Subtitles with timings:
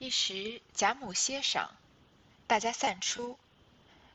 [0.00, 1.70] 一时贾母歇晌，
[2.46, 3.36] 大家散出，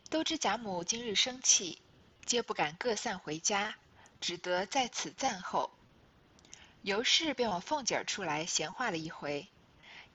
[0.09, 1.81] 都知贾母今日生气，
[2.25, 3.75] 皆不敢各散回家，
[4.21, 5.71] 只得在此暂候。
[6.83, 9.49] 尤氏便往凤姐儿处来闲话了一回，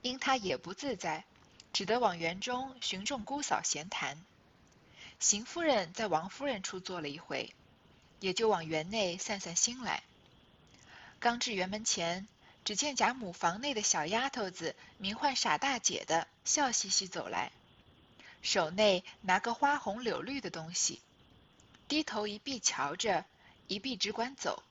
[0.01, 1.23] 因她也不自在，
[1.71, 4.17] 只得往园中寻众姑嫂闲谈。
[5.19, 7.53] 邢夫人在王夫人处坐了一回，
[8.19, 10.01] 也就往园内散散心来。
[11.19, 12.27] 刚至园门前。
[12.69, 17.51] 只见贾母房内的小丫头子，名唤傻大姐的，笑嘻嘻走来，
[18.43, 21.01] 手内拿个花红柳绿的东西，
[21.87, 23.25] 低头一臂瞧着，
[23.65, 24.61] 一臂只管走，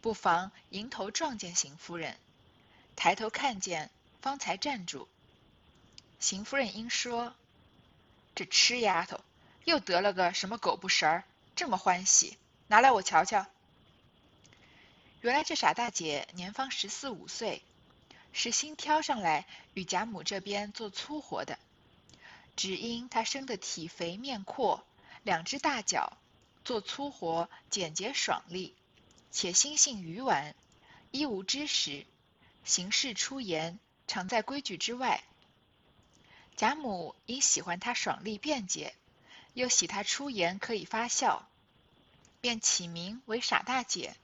[0.00, 2.16] 不妨迎头撞见邢夫人，
[2.94, 3.90] 抬头看见，
[4.22, 5.08] 方才站住。
[6.20, 7.34] 邢夫人应说
[8.36, 9.20] ：“这痴丫头
[9.64, 11.24] 又得了个什么狗不食儿，
[11.56, 12.38] 这么欢喜，
[12.68, 13.46] 拿来我瞧瞧。”
[15.22, 17.62] 原来这傻大姐年方十四五岁，
[18.32, 21.58] 是新挑上来与贾母这边做粗活的。
[22.56, 24.82] 只因她生得体肥面阔，
[25.22, 26.16] 两只大脚，
[26.64, 28.72] 做粗活简洁爽利，
[29.30, 30.54] 且心性愚顽，
[31.10, 32.06] 一无知识，
[32.64, 35.22] 行事出言常在规矩之外。
[36.56, 38.94] 贾母因喜欢她爽利便捷，
[39.52, 41.46] 又喜她出言可以发笑，
[42.40, 44.14] 便起名为傻大姐。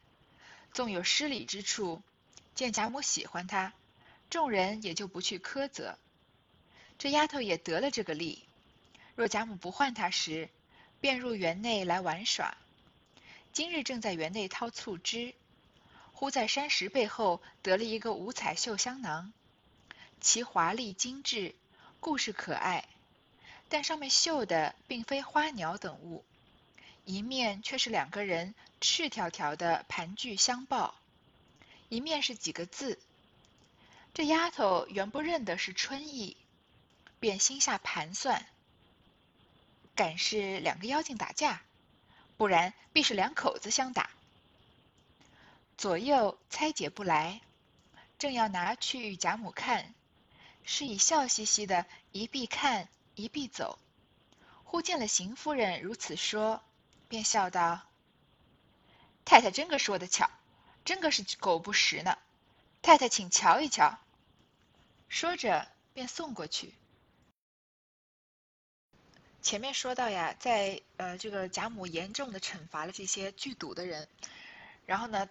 [0.77, 2.03] 纵有失礼之处，
[2.55, 3.73] 见贾母喜欢她，
[4.29, 5.97] 众人也就不去苛责。
[6.99, 8.45] 这丫头也得了这个利，
[9.15, 10.51] 若贾母不唤她时，
[11.01, 12.59] 便入园内来玩耍。
[13.55, 15.33] 今日正在园内掏醋汁，
[16.13, 19.33] 忽在山石背后得了一个五彩绣香囊，
[20.21, 21.55] 其华丽精致，
[22.01, 22.87] 故事可爱，
[23.71, 26.23] 但上面绣的并非花鸟等物。
[27.07, 30.95] 一面却是两个人赤条条的盘踞相抱，
[31.89, 32.99] 一面是几个字。
[34.15, 36.37] 这丫头原不认得是春意，
[37.21, 38.47] 便心下盘算：
[39.95, 41.63] 敢是两个妖精打架，
[42.37, 44.11] 不然必是两口子相打。
[45.77, 47.41] 左右猜解不来，
[48.19, 49.95] 正要拿去与贾母看，
[50.65, 53.79] 是以笑嘻嘻的一臂看一臂走，
[54.65, 56.63] 忽见了邢夫人如此说。
[57.09, 57.83] 便笑道
[59.27, 60.31] ：“太太真个说的巧，
[60.85, 62.17] 真个是狗不食呢。
[62.81, 63.99] 太太请瞧一瞧。”
[65.09, 66.73] 说着便送过去。
[69.43, 74.09] 前面说到呀，在呃这个贾母严重的惩罚了这些拒赌的人，
[74.87, 75.29] 然后呢，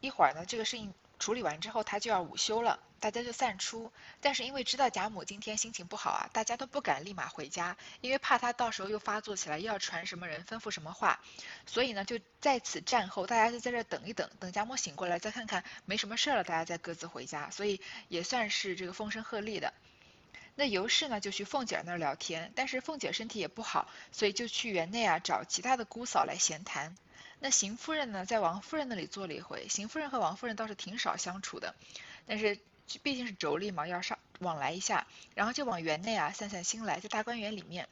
[0.00, 2.80] 一会儿呢这个事情处理完之后，他就要午休了。
[3.02, 11.20] 大家就散出，但是因为知道贾母今天心情不好啊，大家都不敢立马回家，因为怕她到时候又发作起来，又要传什么人吩咐什么话，
[11.66, 19.74] 所以呢就在此战后，大家就在这等一等，等贾母醒过来再看看没什么事了，大家再各自回家，所以也算是这个风声鹤唳的。
[20.54, 26.94] 那尤氏呢就去凤姐那儿聊天，但是凤姐身体也不好，所以就去园内啊找其他的姑嫂来闲谈。
[27.40, 31.74] 那邢夫人呢在王夫人那里坐了一回，邢夫人和王夫人倒是挺少相处的，
[32.28, 32.60] 但是。
[33.02, 37.88] 毕竟是妯娌嘛，要上往来一下，然后就往园内啊散散心来，在大观园里面。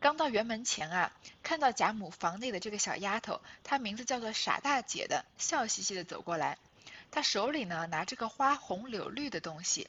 [0.00, 1.12] 刚到园门前啊，
[1.42, 6.58] 看到贾母房内的这个小丫头，她名字叫做傻大姐的，笑嘻嘻的走过来。
[7.10, 9.88] 她手里呢拿着个花红柳绿的东西，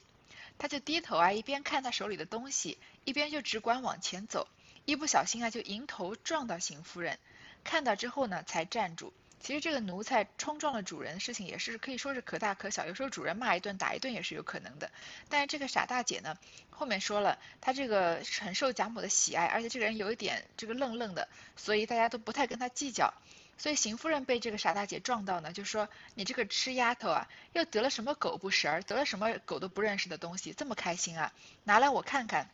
[0.58, 4.46] 她就低头啊，一边看她手里的东西，一边就只管往前走，
[4.84, 7.18] 一不小心啊就迎头撞到邢夫人，
[7.64, 9.12] 看到之后呢才站住。
[9.44, 14.90] 其实这个奴才冲撞了主人的事情也是可以说是可大可小，有时候主人骂一顿打一顿也是有可能的。
[15.28, 16.38] 但是这个傻大姐呢，
[16.70, 23.12] 后面说了，她这个很受贾母的喜爱，而且这个人有一点这个愣愣的，所以大家都不太跟她计较。
[23.58, 31.34] 所以邢夫人被这个傻大姐撞到呢，就说你这个痴丫头啊，又得了什么狗不食儿，得了什么狗都不认识的东西，这么开心啊，
[31.64, 32.48] 拿来我看看。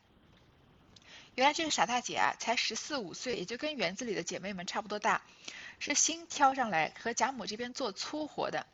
[1.37, 5.22] 原来这个傻大姐啊，才十四五岁，也就跟园子里的姐妹们差不多大。
[5.81, 8.67] 是新挑上来和贾母这边做粗活的，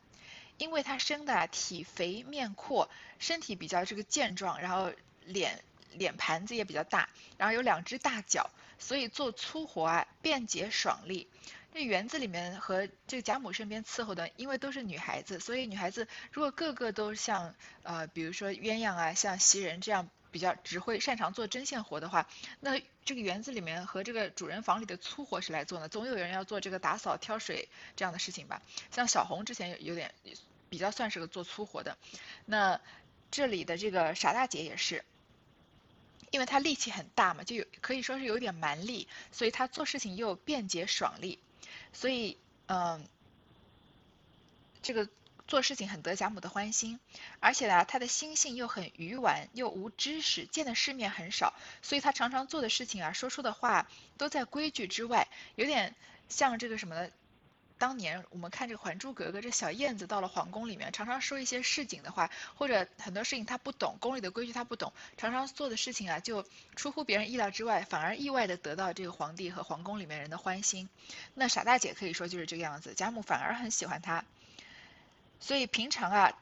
[0.57, 4.91] 因为她生的体肥面阔，身体比较这个健壮，然后
[5.25, 11.27] 脸脸盘子也比较大，然后有两只大脚，所以做粗活啊便捷爽利。
[11.73, 20.09] 这园子里面和这个贾母身边伺候的，因为都是女孩子，所以女孩子如果个个都像呃比如说鸳鸯啊，像袭人这样。
[20.37, 22.29] 比较只会擅长做针线活的话，
[22.59, 25.89] 那这个园子里面和这个主人房里的粗活是来做呢？
[25.89, 28.61] 总有人要做这个打扫、挑水这样的事情吧？
[28.91, 30.13] 像小红之前有有点
[30.69, 31.97] 比较算是个做粗活的，
[32.45, 32.79] 那
[33.31, 35.03] 这里的这个傻大姐也是，
[36.29, 41.39] 因为她力气很大嘛，就有可以说是有点蛮力，所以她做事情又便捷爽利，
[41.93, 42.37] 所以
[42.67, 43.03] 嗯，
[44.83, 45.09] 这个
[45.47, 46.99] 做事情很得贾母的欢心，
[47.39, 55.95] 而且呢，他的心性又很愚顽，又无知识，见的世面很少，所以他常常做的事情啊，说出的话都在规矩之外，有点
[56.29, 57.07] 像这个什么。
[57.79, 66.43] 当年我们看这个《还珠格格》，这小燕子到了皇宫里面，常常说一些市井的话，或者很多事情她不懂，宫里的规矩她不懂，常常做的事情啊，就
[66.75, 70.89] 出乎别人意料之外，反而意外的得到这个皇帝和皇宫里面人的欢心。
[71.35, 74.25] 那傻大姐可以说就是这个样子，贾母反而很喜欢她，
[75.39, 76.33] 所以平常啊，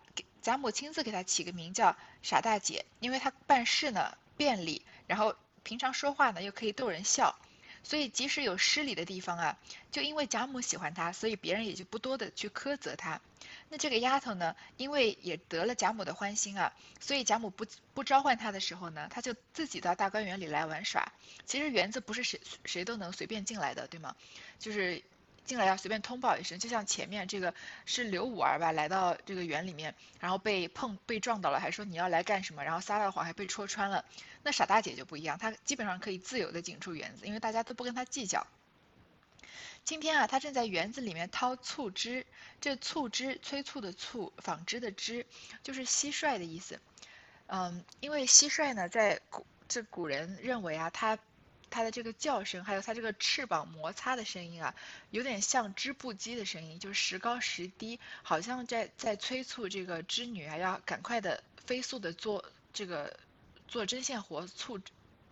[0.41, 7.35] 贾母亲自给她起个名叫傻大姐，因为她办事呢便利，然后平常说话呢又可以逗人笑。
[7.83, 9.57] 所以，即使有失礼的地方啊，
[9.91, 13.21] 就因为贾母喜欢她，所以别人也就不多的去苛责她。
[13.69, 21.13] 那这个丫头呢，因为也得了贾母的欢心啊，所以贾母不不召唤她的时候呢，她就自己到大观园里来玩耍。
[21.45, 24.15] 其实园子不是谁谁都能随便进来的，对吗？
[24.57, 25.03] 就是。
[25.45, 27.53] 进来要随便通报一声，就像前面这个
[27.85, 34.03] 是刘五儿吧，来到这个园里面，然后被碰被撞到了，还说你要来干什么，然后撒了谎还被戳穿了。
[34.43, 38.45] 那傻大姐就不一样，她基本上可以自由的进出园子，因为大家都不跟她计较。
[39.83, 42.25] 今天啊，她正在园子里面掏醋汁，
[42.59, 45.25] 这醋汁催促的醋，纺织的织，
[45.63, 46.79] 就是蟋蟀的意思。
[47.47, 51.19] 嗯，因为蟋蟀呢，在古这古人认为啊，它。
[51.75, 54.73] 它的这个叫声，还有它这个翅膀摩擦的声音啊，
[55.09, 63.19] 有点像织布机的声音，就是时高时低，好像在在催促这个织女啊，要赶快的飞速的做这个
[63.67, 64.79] 做针线活，促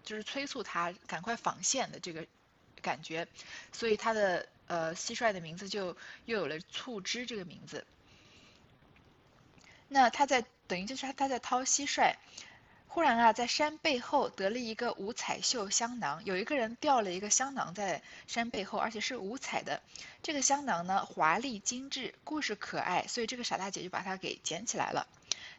[0.03, 2.27] 就是催促她赶快纺线的这个
[2.81, 3.25] 感觉，
[3.71, 5.95] 所以它的呃蟋蟀的名字就
[6.25, 7.85] 又有了促织这个名字。
[9.87, 12.13] 那它在等于就是它在掏蟋蟀。
[12.93, 19.81] 忽然啊，在山背后得了一个五彩绣香囊，有一个人掉了一个香囊在山背后，而且是五彩的。
[20.21, 25.07] 这个香囊呢，华丽精致，故事可爱，所以这个傻大姐就把它给捡起来了。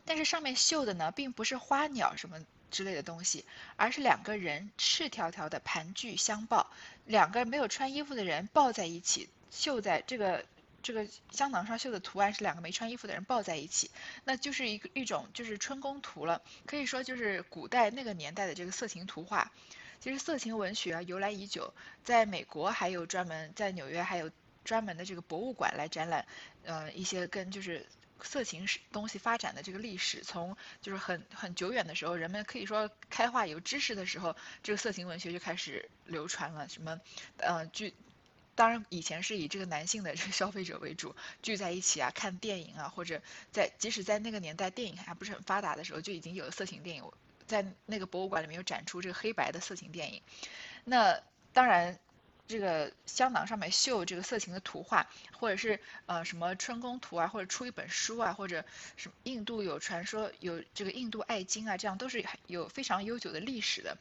[0.04, 2.38] 但是上面绣的呢，并不是花鸟什么
[2.70, 3.44] 之类的东西，
[3.75, 6.70] 而是两个人赤条条的盘踞相抱，
[7.04, 10.44] 两个没有穿衣服的人抱在一起，绣在这个。
[10.84, 13.90] 这个香囊上绣的图案是两个没穿衣服的人抱在一起，
[14.22, 19.50] 那就是一个一种就是春宫图了，可以说就是古代那个年代的这个色情图画。
[19.98, 21.72] 其实色情文学啊由来已久，
[22.04, 24.31] 在美国还有专门在纽约还有
[24.62, 26.26] 专门的这个博物馆来展览，
[26.64, 27.86] 呃一些跟就是
[28.20, 37.00] 色情东西发展的这个历史，从就是很很久远的时候，人们可以说开化有知识的时候，这个色情文学就开始流传了，什么
[37.38, 37.94] 呃据。
[38.56, 43.20] 当然，以前是以这个男性的这个消费者为主，聚在一起啊，看电影啊，或者
[43.50, 47.04] 在即使在那个年代电影还不是很发达的时候，就已经有了色情电影，
[47.46, 50.22] 在那个博物馆里面有展出这个黑白的色情电影。
[50.84, 51.20] 那
[51.52, 51.98] 当然，
[52.46, 58.64] 这个香囊上面绣这个色情的图画，或者是呃什么春宫图啊，或者出一本书啊，或者
[58.96, 63.96] 什么印度有传说有这个印度爱经啊，这样都是有非常悠久的历史的。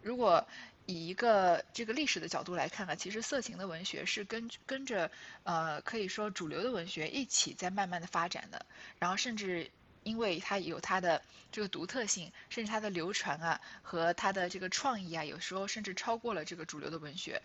[0.00, 0.46] 如果
[0.90, 5.10] 以一个这个历史的角度来看呢，其实色情的文学是跟跟着
[5.42, 8.64] 呃可以说主流的文学一起在慢慢的发展的，
[8.98, 9.70] 然后甚至
[10.02, 11.20] 因为它有它的
[11.52, 17.42] 这个独特性，甚至它的流传啊和它的这个创意啊，有时候甚至超过了这个主流的文学。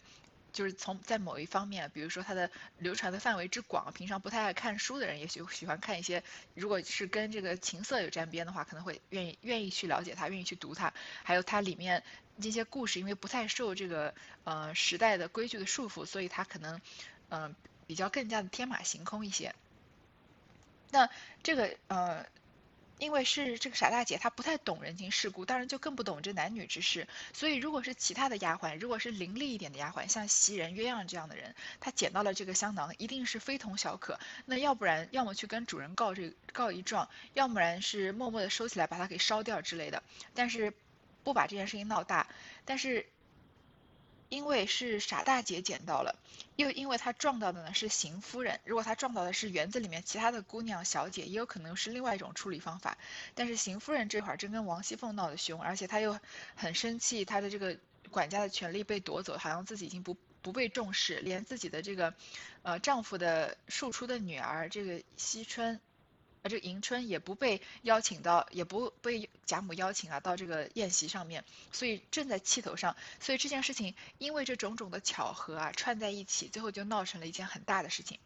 [0.54, 2.48] 就是从在某一方面，比如说它的
[2.78, 6.24] 流传的范围之广，平常不太爱看书的人，也许喜欢看一些，
[6.54, 10.94] 如果是跟这个情色有沾边的话，可能会愿意愿意去了解它，愿意去读它。
[11.24, 12.04] 还有它里面
[12.42, 14.14] 这些故事，因为不太受这个
[14.44, 16.82] 呃时代的规矩的束缚，所以它可能
[17.30, 17.56] 嗯
[17.88, 19.54] 比较更加的天马行空一些。
[20.92, 21.10] 那
[21.42, 22.26] 这个呃。
[23.00, 27.06] 因为是这个傻大姐，她不太懂人情世故，当然就更不懂这男女之事。
[27.34, 34.20] 所以，如果是其他的丫鬟，如果是伶俐一点的丫鬟，像袭人、鸳鸯这样的人，她捡到了这个香囊，一定是非同小可。
[34.46, 40.02] 那要不然，要么去跟主人告这告一状，要不然是默默的收起来，把它给烧掉之类的。
[40.34, 40.72] 但是，
[41.24, 42.28] 不把这件事情闹大。
[42.66, 43.06] 但是。
[44.30, 46.16] 因为是傻大姐捡到了，
[46.56, 48.60] 又因为她撞到的呢是邢夫人。
[48.66, 52.98] 如果她撞到的是园子里面其他的姑娘小姐，也有可能是另外一种处理方法。
[53.36, 56.20] 但是邢夫人这会儿正跟王熙凤闹得凶，而且她又
[56.56, 57.78] 很生气，她的这个
[58.10, 62.16] 管家的权利被夺走，好像自己已经不不被重视，连自己的这个，
[62.64, 65.80] 呃丈夫的庶出的女儿这个惜春。
[66.44, 78.20] 啊，这个迎春也不被邀请到，也不被贾母邀请啊，到这个宴席上面，所以正在气头上，所以这件事情因为这种种的巧合啊串在一起，最后就闹成了一件很大的事情。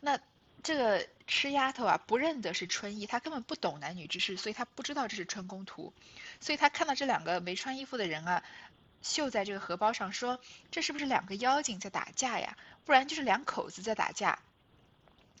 [0.00, 0.18] 那
[0.62, 5.92] 这个吃丫头啊，不认得是春意，她根本不懂男女之事，所以她不知道这是春宫图，
[6.40, 8.44] 所以她看到这两个没穿衣服的人啊，
[9.02, 12.56] 绣在这个荷包上，说这是不是两个妖精在打架呀？
[12.84, 14.38] 不然就是两口子在打架。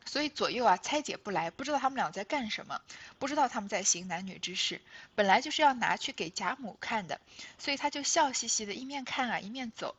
[0.04, 2.80] 所以左右啊猜解不来，不知道他们俩在干什么，
[3.18, 4.80] 不知道他们在行男女之事。
[5.14, 7.20] 本来就是要拿去给贾母看的，
[7.58, 9.96] 所以他就笑嘻嘻的，一面看啊一面走。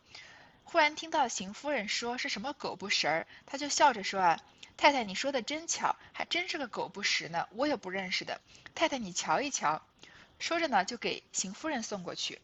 [0.64, 4.42] 忽然听到邢夫人说是什么狗不食儿，他就笑着说啊
[4.78, 8.42] ：“太太你说的真巧，还真是个狗不食呢，我也不认识的。
[8.74, 9.82] 太太你瞧一瞧。”
[10.38, 12.42] 说着呢，就给邢夫人送过去。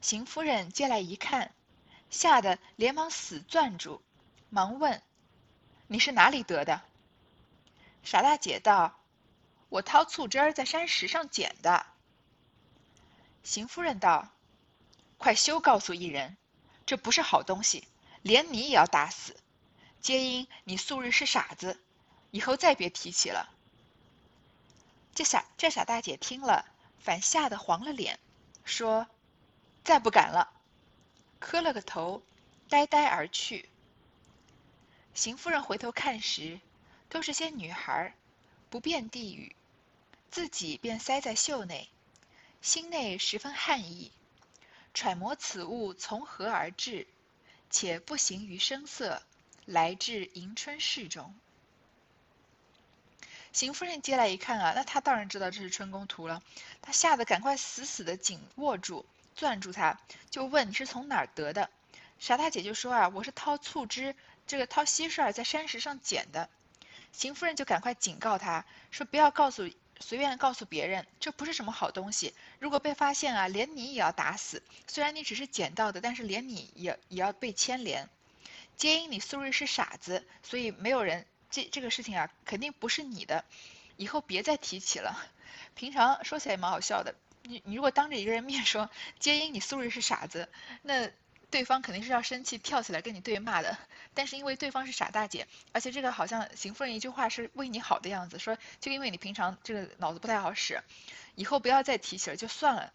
[0.00, 1.52] 邢夫人接来一看，
[2.10, 4.00] 吓得连忙死攥住，
[4.50, 5.02] 忙问。
[5.94, 6.82] 你是哪里得的？
[8.02, 8.98] 傻大姐道
[9.70, 11.86] ：“我掏醋汁儿在山石上捡的。”
[13.44, 14.28] 邢夫人道
[15.18, 16.36] ：“快休告诉一人，
[16.84, 17.86] 这不是好东西，
[18.22, 19.36] 连你也要打死。
[20.00, 21.80] 皆因你素日是傻子，
[22.32, 23.48] 以后再别提起了。”
[25.14, 26.66] 这傻这傻大姐听了，
[26.98, 28.18] 反吓得黄了脸，
[28.64, 29.06] 说
[29.84, 30.52] ：“再不敢了。”
[31.38, 32.20] 磕了个头，
[32.68, 33.68] 呆呆而去。
[35.14, 36.58] 邢夫人回头看时，
[37.08, 38.14] 都是些女孩，
[38.68, 39.54] 不便地语，
[40.28, 41.88] 自己便塞在袖内，
[42.60, 44.10] 心内十分汗意，
[44.92, 47.06] 揣摩此物从何而至，
[47.70, 49.22] 且不形于声色，
[49.66, 51.32] 来至迎春室中。
[53.52, 56.42] 邢夫人接来一看啊，那她当然知道这是春宫图了，
[56.82, 59.06] 她吓得赶快死死的紧握住，
[59.36, 61.70] 攥住他，就问你是从哪儿得的？
[62.18, 64.16] 傻大姐就说啊，我是掏醋汁。
[64.46, 66.48] 这个掏蟋蟀在山石上捡的，
[67.12, 69.70] 邢夫人就赶快警告他说：“不要告诉，
[70.00, 72.34] 随便告诉别人，这不是什么好东西。
[72.58, 74.62] 如果被发现啊，连你也要打死。
[74.86, 78.08] 虽然你只是捡到的，但是连你也也要被牵连。
[78.76, 83.44] 皆因你素日是傻子，所以没有人这这个事情啊，肯定不是你的。
[83.96, 85.24] 以后别再提起了。
[85.74, 87.14] 平常说起来也蛮好笑的。
[87.44, 90.48] 你你如果当着一个人面说，皆因你素日是傻子，
[90.82, 91.10] 那。”
[91.54, 93.78] 对方肯定是要生气，跳起来跟你对骂的。
[94.12, 100.82] 但是因为对方是傻大姐，而且这个好像邢夫人一句话是为你好的样子，说就因为你平常这个脑子不太好使，
[101.36, 102.92] 以后不要再提起了，就算了。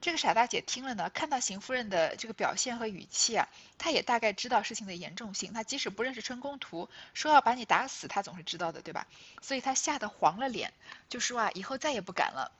[0.00, 3.48] 这个傻大姐听了呢，看到邢夫人的这个表现和语气啊，
[3.78, 5.52] 她也大概知道事情的严重性。
[5.52, 9.08] 她即使不认识春宫图，说要把你打死，她总是知道的，对吧？
[9.40, 10.72] 所以她吓得黄了脸，
[11.08, 12.52] 就说啊，以后再也不敢了。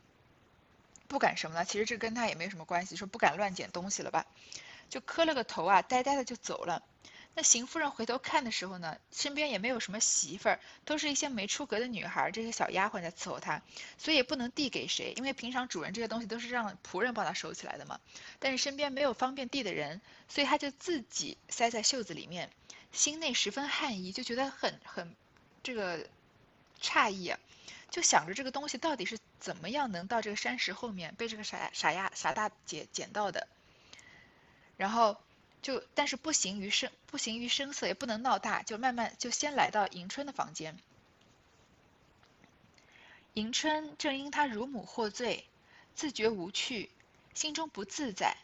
[1.07, 1.65] 不敢什么呢？
[1.65, 4.27] 其实这跟她也没什么关系，说不敢乱捡东西了吧。
[4.93, 6.83] 就磕了个头啊，呆呆的就走了。
[7.35, 13.63] 那邢夫人回头看的时候呢，身边也没有什么媳妇儿，都是一些没出阁的女孩，这些小丫鬟在伺候她，
[13.97, 18.01] 所以也不能递给谁，因为平常主人这些东西都是让仆人帮他收起来的嘛。
[18.39, 22.51] 但是身边没有方便递的人，所以他就自己塞在袖子里面，
[22.93, 25.17] 心内十分汗意，就觉得很很
[25.63, 26.07] 这个
[26.83, 27.39] 诧异啊，
[27.89, 33.49] 就想着这个东西到底是怎么样能到这个山石后面被这个傻傻丫傻大姐捡到的。
[34.77, 35.17] 然后
[35.61, 40.77] 就，但是不行于声，不行于声色，也不能闹大，就慢慢就先来到迎春的房间。
[43.35, 45.47] 迎春正因她乳母获罪，
[45.95, 46.91] 自觉无趣，
[47.33, 48.37] 心中不自在，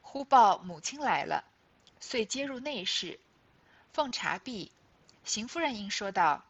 [0.00, 1.44] 忽报母亲来了，
[2.00, 3.20] 遂接入内室，
[3.92, 4.72] 奉茶毕，
[5.24, 6.42] 邢夫人应说道：“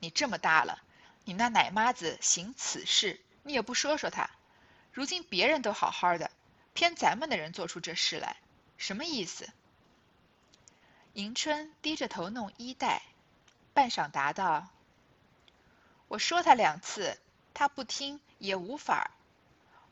[0.00, 0.82] 你这么大了，
[1.24, 4.30] 你那奶妈子行此事，你也不说说她，
[4.92, 6.30] 如今别人都好好的。”
[6.72, 8.36] 偏咱们的人做出这事来，
[8.78, 9.48] 什么意思？
[11.12, 13.02] 迎春低着头弄衣带，
[13.74, 14.68] 半晌答道
[16.08, 17.18] ：“我说他两次，
[17.52, 19.10] 他不听也无法。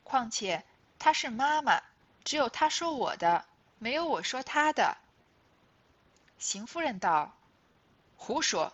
[0.03, 0.63] 况且
[0.97, 1.83] 他是妈妈，
[2.23, 3.45] 只有他说我的，
[3.77, 4.97] 没有我说他的。”
[6.39, 7.35] 邢夫人道
[8.15, 8.73] ：“胡说！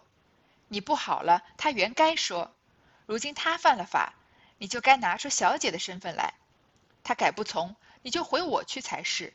[0.68, 2.54] 你不好了，他原该说。
[3.08, 4.14] 如今他犯了法，
[4.60, 6.36] 你就该拿出小姐的身份来。
[7.04, 9.34] 他改不从。”你就回我去才是，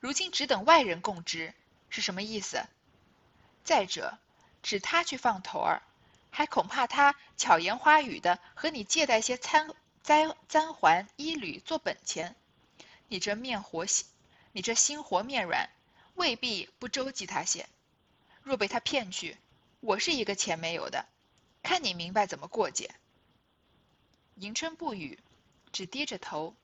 [0.00, 1.54] 如今只等外人供知，
[1.88, 2.62] 是什么意思？
[3.64, 4.18] 再者，
[4.62, 5.82] 指他去放头儿，
[6.30, 12.36] 还恐怕他巧言花语的和你借贷些参簪簪环衣履做本钱，
[13.08, 14.06] 你这面活心，
[14.52, 15.70] 你这心活面软，
[16.16, 17.66] 未必不周济他些。
[18.42, 19.38] 若被他骗去，
[19.80, 21.06] 我是一个钱没有的，
[21.62, 22.94] 看你明白怎么过节。
[24.34, 25.18] 迎春不语，
[25.72, 26.54] 只低着头。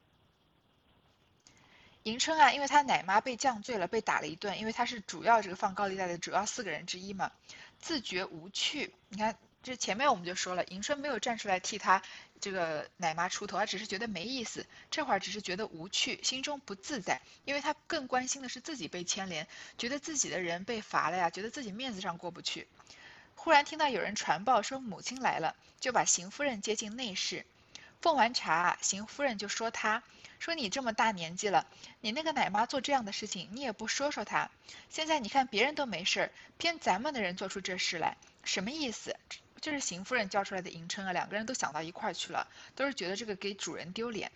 [2.05, 4.59] 迎春啊，因为她奶妈被降罪了，被打了一顿。
[4.59, 7.31] 因为她是主要这个放高利贷的主要四个人之一嘛，
[7.79, 8.93] 自觉无趣。
[9.09, 12.03] 你看，这前面我们就说了，迎春没有站出来替她
[12.41, 14.67] 这个奶妈出头，她只是觉得没意思。
[14.91, 19.47] 这会儿只是觉得无趣，心中不自在，因为她更关心的是自己被牵连，
[19.79, 22.67] 觉得自己的人被罚了呀，觉得自己面子上过不去。
[23.37, 27.47] 忽然听到有人传报说母亲来了，就把邢夫人接进内室，
[28.03, 30.03] 奉完茶，邢夫人就说他，
[30.41, 31.69] 说你这么大年纪了，
[32.01, 34.51] 你那个奶妈做这样的事情，你也不说说她。
[34.91, 39.15] 现在你看别人都没事儿，偏咱们的人做出这事来，什么意思？
[39.61, 44.33] 就是邢夫人教出来的迎春啊，两个人都想到一块儿去了，都是觉得这个给主人丢脸。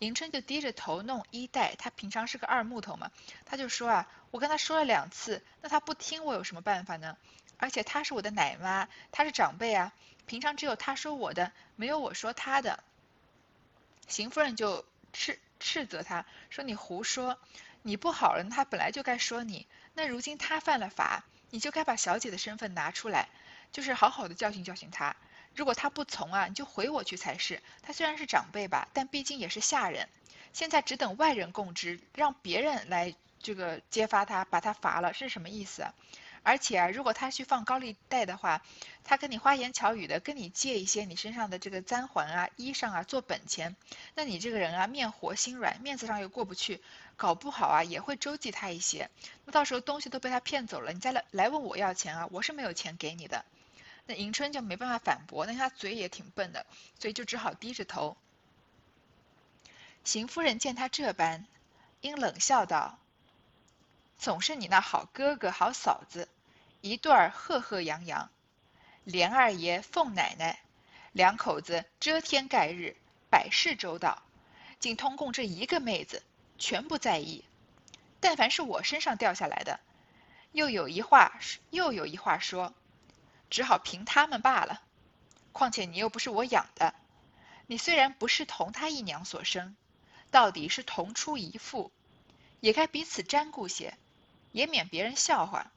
[0.00, 3.12] 迎春就低着头弄衣带，她平常是个二木头嘛，
[3.44, 7.16] 她就说啊，我跟他说了两次，那他不听，我有什么办法呢？
[7.56, 9.92] 而且她是我的奶妈，她是长辈啊，
[10.26, 12.82] 平常只有她说我的，没有我说她的。
[14.06, 17.38] 邢夫人就斥斥责他说：“你胡说，
[17.82, 19.66] 你不好人，他本来就该说你。
[19.94, 23.28] 那如今他犯了法，你就该把小姐的身份拿出来，
[23.72, 25.16] 就是好好的教训教训他。
[25.54, 27.62] 如果他不从啊，你就回我去才是。
[27.82, 30.08] 他虽然是长辈吧，但毕竟也是下人。
[30.52, 35.86] 现在只等外人供职，让别人来这个揭发他，把他罚了，是什么意思？”
[36.46, 38.62] 而且啊，如果他去放高利贷的话，
[39.02, 43.74] 他跟你花言巧语的跟你借一些你身上的这个簪环啊、衣裳啊做本钱，
[44.14, 46.80] 那你这个人啊面活心软，面子上又过不去，
[47.16, 49.10] 搞不好啊也会周济他一些。
[49.44, 53.44] 那到时候东西都被他骗走了，你再来来问我要钱啊，我是没有钱给你的。
[54.06, 56.64] 那迎春就没办法反驳，那他嘴也挺笨的，
[57.00, 58.16] 所以就只好低着头。
[60.04, 61.44] 邢夫人见他这般，
[62.02, 63.00] 因冷笑道
[64.16, 66.28] ：“总是你那好哥哥好嫂子。”
[66.80, 68.30] 一对儿赫赫扬扬，
[69.04, 70.60] 连二爷、凤奶奶
[71.12, 72.96] 两口子遮天盖日，
[73.30, 74.22] 百事周到，
[74.78, 76.22] 竟通共这一个妹子，
[76.58, 77.44] 全不在意。
[78.20, 79.80] 但凡是我身上掉下来的，
[80.52, 81.38] 又有一话
[81.70, 82.72] 又有一话说，
[83.50, 84.82] 只好凭他们罢了。
[85.52, 86.94] 况且你又不是我养的，
[87.66, 89.76] 你虽然不是同他一娘所生，
[90.30, 91.90] 到底是同出一父，
[92.60, 93.96] 也该彼此沾顾些，
[94.52, 95.72] 也免别人笑话。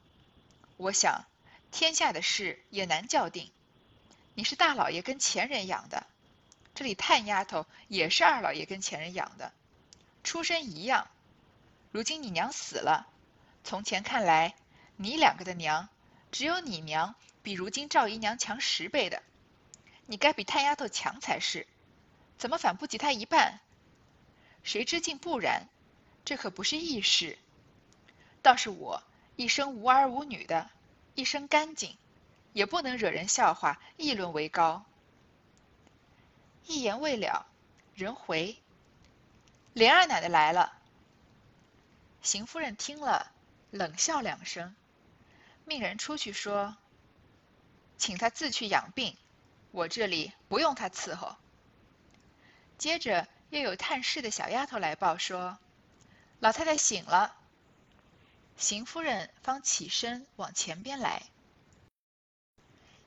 [0.80, 1.26] 我想，
[1.70, 3.52] 天下的事也难较定。
[4.32, 6.06] 你是大老爷跟前人养的，
[6.74, 9.52] 这里探丫头也是二老爷跟前人养的，
[10.24, 11.10] 出身一样。
[11.90, 13.06] 如今你娘死了，
[13.62, 14.54] 从前看来，
[14.96, 15.90] 你两个的娘，
[16.32, 19.22] 只有你娘比如今赵姨娘强十倍的，
[20.06, 21.66] 你该比探丫头强才是，
[22.38, 23.60] 怎么反不及她一半？
[24.62, 25.68] 谁知竟不然，
[26.24, 27.36] 这可不是易事。
[28.40, 29.02] 倒是我。
[29.40, 30.68] 一生无儿无女的，
[31.14, 31.96] 一生干净，
[32.52, 34.84] 也不能惹人笑话议论为高。
[36.66, 37.46] 一言未了，
[37.94, 38.58] 人回，
[39.72, 40.74] 莲二奶奶来了。
[42.20, 43.32] 邢夫人听了，
[43.70, 44.76] 冷笑两声，
[45.64, 46.76] 命人出去说
[47.96, 49.16] ：“请她自去养病，
[49.70, 51.34] 我这里不用她伺候。”
[52.76, 55.58] 接着又有探视的小丫头来报说
[56.40, 57.36] ：“老太太醒了。”
[58.60, 61.22] 邢夫人方起身往前边来。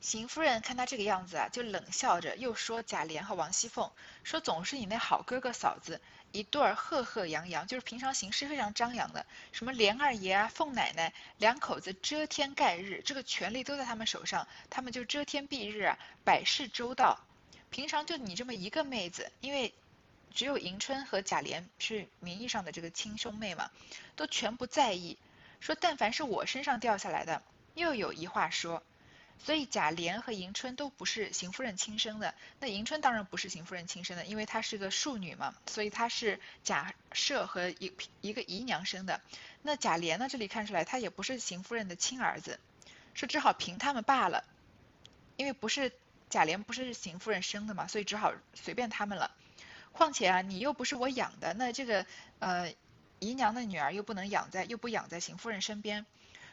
[0.02, 3.92] 邢夫人看他这个样子啊，就冷笑着，又说贾琏和王熙凤
[4.24, 9.28] 说：“总是你那好哥哥嫂子一对儿赫赫扬扬，就是平常行事非常张扬的。
[9.52, 17.24] 什么琏二爷啊、凤奶奶两口子遮天盖日，这个权力都在他们手上，他们就遮天蔽日啊，百事周到。
[17.70, 19.72] 平常就你这么一个妹子，因为
[20.34, 23.70] 只有迎春和贾琏是名义上的这个亲兄妹嘛，
[24.16, 25.16] 都全不在意。”
[25.64, 27.42] 说，但凡是我身上掉下来的，
[27.74, 28.84] 又有一话说，
[29.40, 32.36] 所以贾琏和迎春都不是邢夫人亲生的。
[32.60, 39.22] 那迎春当然不是邢夫人亲生的，因为她是个庶女嘛，所以她是贾赦和一一个姨娘生的。
[39.62, 42.60] 那贾琏呢，这里看出来他也不是邢夫人的亲儿子，
[43.14, 44.44] 说只好凭他们罢了，
[45.38, 45.94] 因为不是
[46.30, 49.32] 贾琏不是邢夫人生的嘛，所以只好随便他们了。
[49.94, 52.06] 况且啊，你又不是我养的，那这个
[52.40, 52.74] 呃。
[53.24, 56.06] 姨娘的女儿又不能养在，又不养在邢夫人身边。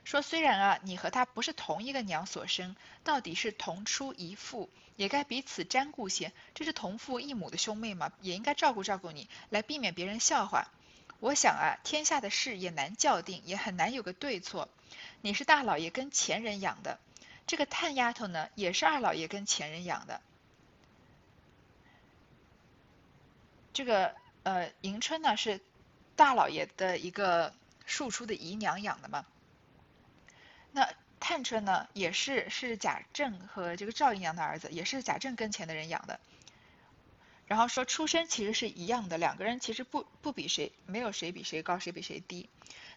[0.04, 6.32] 说虽然啊，你和她不是同一个娘所生，到底是同出一父，也该彼此沾顾些。
[6.54, 10.68] 这是同父异母的兄妹嘛，也应该照顾照顾你，来避免别人笑话。
[11.18, 14.68] 我想啊，天下的事也难较定，也很难有个对错。
[15.20, 16.98] 你是大老爷跟前人养的，
[17.46, 20.22] 这个探丫头呢，也是二老爷跟前人养的。
[23.74, 25.60] 这个呃，迎春呢是。
[26.20, 27.54] 大老爷的一个
[27.86, 29.24] 庶出的姨娘养的嘛，
[30.70, 30.86] 那
[31.18, 36.20] 探春呢也是是贾政和这个赵姨娘的儿子，也是贾政跟前的人养的。
[37.46, 42.50] 然后说出身其实是一样的，两个人其实不不比谁，没有谁比谁高，谁比谁低。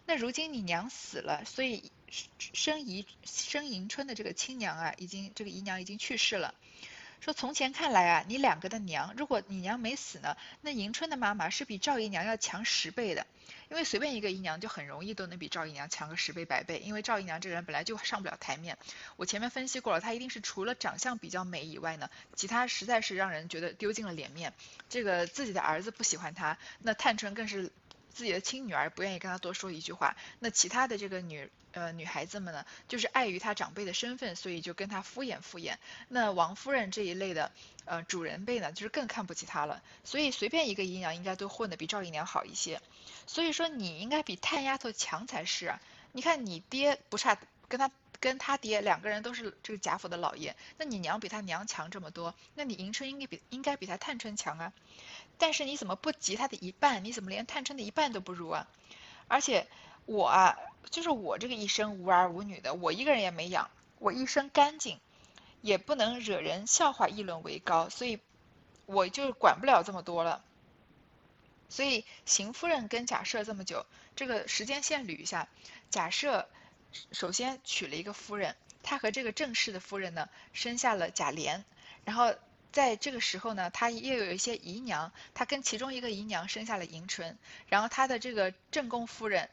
[0.04, 2.84] 那如今你娘死了，所以生
[3.22, 6.54] 生迎春的这个亲娘啊，已经这个姨娘已经去世了。
[7.24, 13.26] 说从前看来啊，你两个的娘，如果你娘没死呢，那迎春的妈妈是比赵姨娘要强十倍的，
[13.70, 18.76] 因为随便一个姨娘就很容易都能比赵姨娘强个十倍百倍，因为赵姨娘这个人本来就上不了台面。
[19.16, 24.52] 我前面分析过了，她一定是除了长相比较美以外呢，其他实在是让人觉得丢尽了脸面。
[24.90, 27.72] 这个自己的儿子不喜欢她，那探春更是
[28.14, 30.16] 自己的亲女儿不愿意跟他多说一句话。
[30.38, 31.50] 那其他的这个女。
[31.76, 35.74] 呃，女孩子们呢，就是碍于他长辈的身份，所以就跟他敷衍敷衍。
[36.06, 37.50] 那王夫人这一类的，
[37.84, 39.82] 呃，主人辈呢，就是更看不起她了。
[40.04, 42.80] 所以随便一个姨娘，应该都混得比赵姨娘好一些。
[43.26, 45.80] 所以说你应该比探丫头强才是啊！
[46.12, 47.90] 你看你爹不差，跟他
[48.24, 54.72] 跟他爹两个人都是这个贾府的老爷，那你娘比他娘强这么多，那你迎春应该比应该比他探春强啊。
[55.36, 57.04] 但是你怎么不及他的一半？
[57.04, 58.66] 你怎么连探春的一半都不如啊？
[59.28, 59.66] 而且。
[60.06, 60.58] 我啊，
[60.90, 65.00] 就是我这个一生无儿无女的，我一个人也没养，我一生干净，
[65.62, 68.20] 也不能惹人笑话议论为高，所以
[68.84, 70.44] 我就管不了这么多了。
[71.70, 75.48] 所以邢夫人跟贾赦这么久，这个时间线捋一下，
[75.88, 76.44] 贾赦
[77.12, 81.62] 首先娶了一个夫人，他和这个正室的夫人呢生下了贾琏，
[82.04, 82.34] 然后
[82.72, 89.48] 在这个时候呢，他又有一些姨娘，他跟其中一个姨娘生下了迎春，然后他的这个正宫夫人。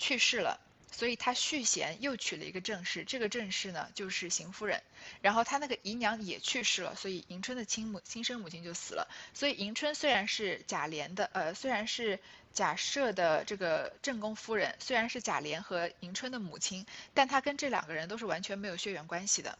[0.00, 0.60] 去世了，
[0.92, 4.80] 所以他续弦又娶了一个正室，这个正室呢就是邢夫人。
[5.22, 9.08] 然后他那个姨娘也去世了，所以迎春的亲母亲生母亲就死了。
[9.34, 12.20] 所以迎春虽然是贾琏的，呃，虽然是
[12.58, 19.56] 贾赦的这个正宫夫人，虽然是贾琏和迎春的母亲，但她跟这两个人都是完全没有血缘关系的。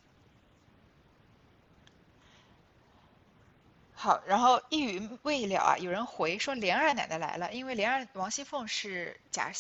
[3.95, 9.53] 好，然后一语未了啊，有人回说莲二奶奶来了，因为莲二王熙凤是贾。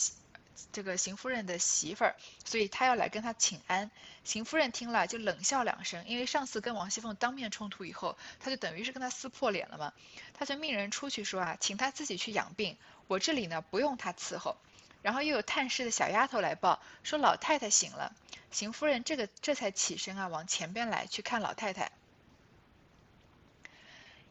[0.72, 3.92] 这个邢夫人的媳妇儿，所以她要来跟他请安。
[4.24, 9.92] 邢夫人听了就冷笑两声，因为上次跟王熙凤当面冲突以后，她就等于是跟她撕破脸了嘛。
[10.34, 12.76] 她就命人出去说啊，请她自己去养病，
[13.08, 14.56] 我这里呢不用他伺候。
[15.00, 18.14] 然后又有探视的小丫头来报说老太太醒了，
[18.50, 21.92] 邢夫人这个这才起身啊，往前边来去看老太太。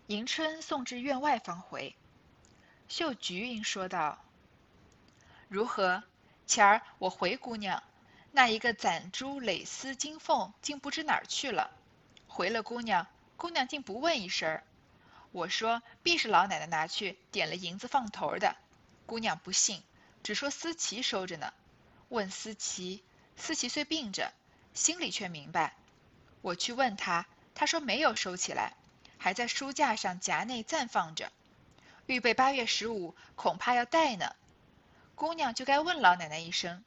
[0.07, 1.95] 迎春送至院外方回，
[2.89, 4.23] 秀菊应说道
[5.47, 6.03] ：“如何？”
[6.45, 7.81] 前儿我回姑娘，
[8.31, 11.71] 那一个攒珠蕾丝金凤竟不知哪儿去了。
[12.27, 14.61] 回了姑娘，姑娘竟不问一声。
[15.31, 18.55] 我说必是老奶奶拿去点了银子放头的。
[19.07, 19.81] 姑娘不信，
[20.21, 21.51] 只说思琪收着呢。
[22.09, 23.03] 问思琪，
[23.37, 24.31] 思琪虽病着，
[24.73, 25.75] 心里却明白。
[26.41, 28.75] 我去问她，她说没有收起来，
[29.17, 31.31] 还在书架上夹内暂放着，
[32.05, 34.35] 预备八月十五恐怕要带呢。
[35.15, 36.83] 姑娘就该问老奶奶一声，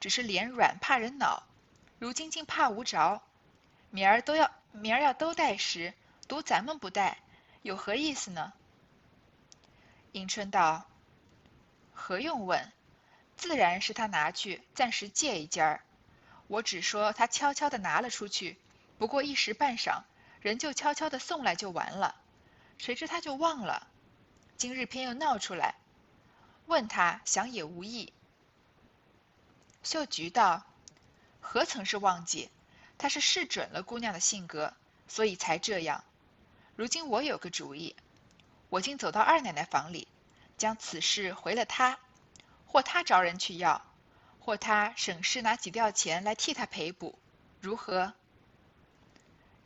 [0.00, 1.42] 只是脸软怕人恼，
[1.98, 3.22] 如今竟怕无着，
[3.90, 5.94] 明儿都要明儿要都带时，
[6.28, 7.18] 独咱们不带，
[7.62, 8.52] 有何意思呢？
[10.12, 10.86] 迎春道
[11.94, 12.70] ：“何用问？
[13.36, 15.80] 自然是他拿去暂时借一件儿，
[16.46, 18.58] 我只说他悄悄的拿了出去，
[18.98, 20.02] 不过一时半晌，
[20.40, 22.14] 人就悄悄的送来就完了，
[22.78, 23.88] 谁知他就忘了，
[24.56, 25.76] 今日偏又闹出来。”
[26.66, 28.12] 问他想也无益。
[29.82, 30.64] 秀菊道
[31.40, 32.50] ：“何曾是忘记？
[32.96, 34.72] 他是试准了姑娘的性格，
[35.06, 36.04] 所以才这样。
[36.76, 37.94] 如今我有个主意，
[38.70, 40.08] 我竟走到二奶奶房里，
[40.64, 41.98] 将此事回了他，
[42.64, 43.84] 或他找人去要，
[44.40, 47.18] 或他省事拿几吊钱来替他赔补，
[47.60, 48.14] 如何？”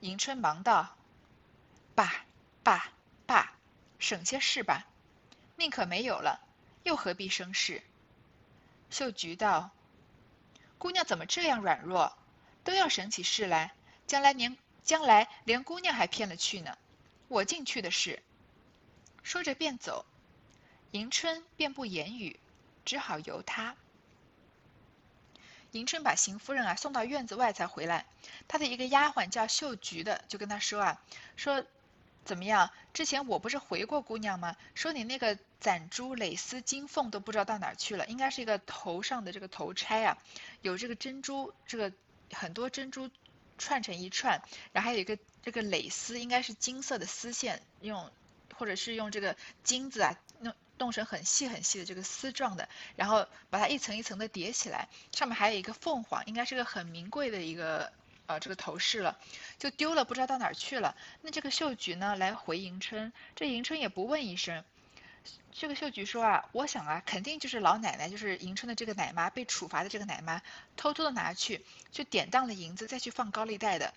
[0.01, 0.97] 迎春忙道
[1.95, 2.27] ：“罢
[2.65, 2.91] 罢
[3.27, 3.53] 罢，
[4.01, 4.89] 省些事吧，
[5.55, 6.41] 宁可没有了。”
[6.83, 7.81] 又何必生事？
[8.91, 9.71] 秀菊道
[10.79, 12.19] ：“姑娘怎么这样软弱？
[12.65, 13.73] 都要省起事来，
[14.09, 16.77] 将来连将来连姑娘还骗了去呢。
[17.29, 18.21] 我进去的事。”
[19.23, 20.05] 说着便走，
[20.93, 22.39] 迎春便不言语，
[22.85, 23.77] 只好由他。
[25.73, 28.07] 迎春把邢夫人啊送到院子外才回来，
[28.49, 31.03] 她的一个丫鬟叫秀菊的，就跟她说啊
[31.37, 31.65] 说。
[32.25, 32.71] 怎么样？
[32.93, 34.55] 之前我不是回过姑娘吗？
[34.75, 40.19] 说你那个攒珠蕾丝金凤都不知道到哪儿去了，应该是一个头上的这个头钗啊，
[40.61, 41.91] 有这个珍珠，这个
[42.31, 43.09] 很多珍珠
[43.57, 48.11] 串成一串，然后还有一个这个蕾丝，应该是金色的丝线，用
[48.59, 57.93] 或者是用这个金子啊弄弄成很细很细的这个丝状的，然后把它一层一层的叠起来，上面还有一个凤凰，应该是个很名贵的一个。
[58.29, 59.19] 呃，这个头饰了，
[59.59, 60.95] 就丢了，不知道到哪儿去了。
[61.23, 64.63] 那这个秀菊呢，来回迎春，这迎春也不问一声。
[65.51, 70.43] 这个秀菊说啊，我想啊，肯定就是老奶奶，就是迎春的这个奶妈被处罚的这个奶妈，
[70.77, 73.95] 偷偷的拿去，就典当了银子，再去放高利贷的。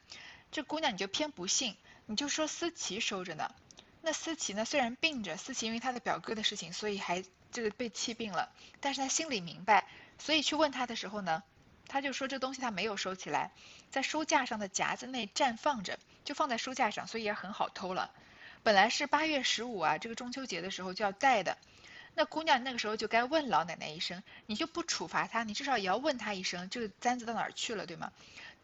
[0.50, 3.54] 这姑娘你就偏不信，你就说思琪收着呢。
[4.02, 9.88] 那思琪呢，虽然病着，思琪因为他的表哥的事情，所以还这个被气病了，但是他心里明白，
[10.18, 11.44] 所以去问他的时候呢，
[11.88, 13.52] 他就说这东西他没有收起来，
[13.92, 18.12] 在书架上的夹子内绽放着，就放在书架上，所以也很好偷了。
[18.64, 21.58] 本来是八月十五啊，这个中秋节的时候就要带的。
[22.14, 28.12] 那姑娘那个时候就该问老奶奶一声，你就不处罚她，你至少也要问她一声，这个簪子到哪儿去了，对吗？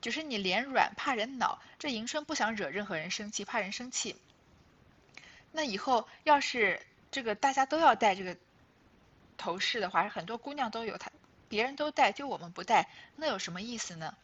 [0.02, 4.16] 就是你脸软怕人恼，这迎春不想惹任何人生气，怕人生气。
[5.52, 8.38] 那以后要是这个大家都要戴这个
[9.38, 11.12] 头饰的话，很多姑娘都有，她
[11.50, 14.16] 别人都戴，就我们不戴，那有什么意思呢？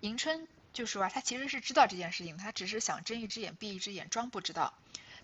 [0.00, 4.74] 迎春就说啊，她其实是知道这件事情，她只是想睁一只眼闭一只眼，装不知道。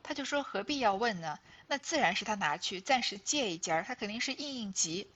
[0.06, 1.38] 他就说何必要问呢？
[1.66, 5.08] 那自然是他拿去暂时借一件儿，他肯定是应应急。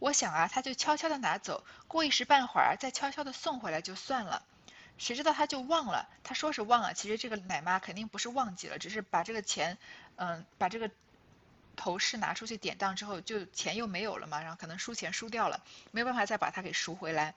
[0.00, 4.44] 我想啊，他就悄悄的拿走，过一时半会儿再悄悄的送回来就算了。
[5.02, 6.08] 谁知道他就忘了？
[6.22, 9.76] 他说是忘了，其实这个奶妈肯定不是忘记了，只是把这个钱，
[10.14, 10.88] 嗯，把这个
[11.74, 15.60] 头饰拿出去典当之后，就钱又没有了嘛，然后可能输钱输掉了，
[15.90, 17.34] 没有办法再把它给赎回来。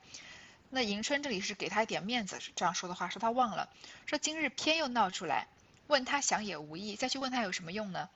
[0.69, 3.67] 那迎春这里是给他一点面子，这样说的话，说他忘了，
[4.05, 5.47] 说今日偏又闹出来。
[5.87, 8.09] 问他想也无益，再去问他有什么用呢？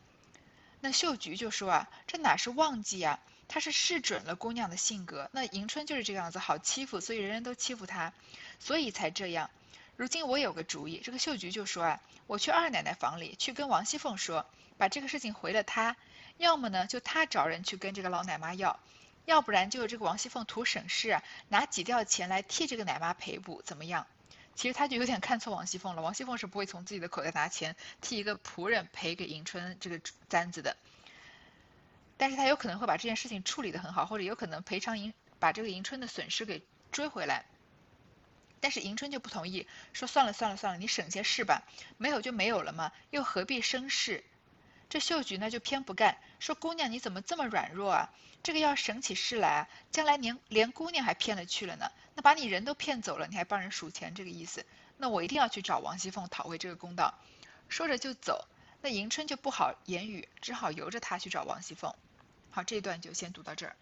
[0.80, 5.30] 那秀菊就说啊，这哪是忘记啊，他是试准了姑娘的性格。
[5.34, 8.14] 那迎春就是这个样子，好欺负，所以人人都欺负她，
[8.60, 9.50] 所以才这样。
[9.98, 14.46] 如今我有个主意，这个秀菊就说啊，我去二奶奶房里去跟王熙凤说，
[14.78, 15.98] 把这个事情回了她，
[16.38, 18.80] 要么呢就她找人去跟这个老奶妈要，
[19.26, 24.08] 要不然就这个王熙凤图省事，拿几吊钱来替这个奶妈赔补，怎么样？
[24.56, 30.76] 其实他就有点看错王熙凤了，王熙凤是不会从自己的口袋拿钱替一个仆人赔给迎春这个簪子的，
[32.20, 37.46] 但是他有可能会把这件事情处理得很好，或者有可能赔偿迎把这个迎春的损失给追回来。
[38.60, 41.64] 但是迎春就不同意，说算了算了算了，你省些事吧，
[41.98, 44.26] 没有就没有了嘛，又何必生事？
[44.90, 48.10] 这秀菊呢就偏不干，说姑娘你怎么这么软弱啊？
[48.44, 51.90] 这个要省起事来，将来连连姑娘还骗了去了呢。
[52.16, 54.66] 那把你人都骗走了，你还帮人数钱，这个意思？
[54.98, 57.14] 那我一定要去找王熙凤讨回这个公道。
[57.70, 58.46] 说着就走，
[58.82, 61.96] 那迎春就不好言语，只好由着他去找王熙凤。
[62.52, 63.76] 好，这一段就先读到这儿。